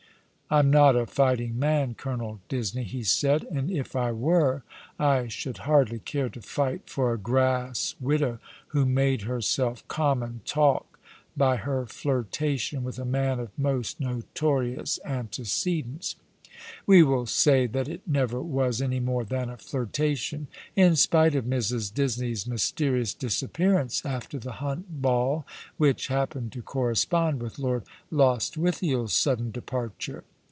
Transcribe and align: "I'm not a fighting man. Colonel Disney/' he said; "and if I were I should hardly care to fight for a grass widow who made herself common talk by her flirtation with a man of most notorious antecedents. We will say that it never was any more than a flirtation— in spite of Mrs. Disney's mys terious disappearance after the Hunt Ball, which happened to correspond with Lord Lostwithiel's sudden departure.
"I'm 0.53 0.69
not 0.69 0.97
a 0.97 1.05
fighting 1.05 1.57
man. 1.57 1.93
Colonel 1.95 2.41
Disney/' 2.49 2.83
he 2.83 3.03
said; 3.05 3.45
"and 3.45 3.71
if 3.71 3.95
I 3.95 4.11
were 4.11 4.63
I 4.99 5.29
should 5.29 5.59
hardly 5.59 5.99
care 5.99 6.27
to 6.27 6.41
fight 6.41 6.89
for 6.89 7.13
a 7.13 7.17
grass 7.17 7.95
widow 8.01 8.37
who 8.75 8.85
made 8.85 9.21
herself 9.21 9.87
common 9.87 10.41
talk 10.43 10.99
by 11.37 11.55
her 11.55 11.85
flirtation 11.85 12.83
with 12.83 12.99
a 12.99 13.05
man 13.05 13.39
of 13.39 13.57
most 13.57 14.01
notorious 14.01 14.99
antecedents. 15.05 16.17
We 16.85 17.01
will 17.01 17.27
say 17.27 17.65
that 17.67 17.87
it 17.87 18.01
never 18.05 18.41
was 18.41 18.81
any 18.81 18.99
more 18.99 19.23
than 19.23 19.49
a 19.49 19.55
flirtation— 19.55 20.47
in 20.85 20.97
spite 20.97 21.33
of 21.33 21.45
Mrs. 21.45 21.93
Disney's 21.93 22.45
mys 22.45 22.73
terious 22.73 23.17
disappearance 23.17 24.05
after 24.05 24.37
the 24.37 24.51
Hunt 24.59 25.01
Ball, 25.01 25.47
which 25.77 26.07
happened 26.07 26.51
to 26.51 26.61
correspond 26.61 27.41
with 27.41 27.57
Lord 27.57 27.83
Lostwithiel's 28.11 29.13
sudden 29.13 29.51
departure. 29.51 30.25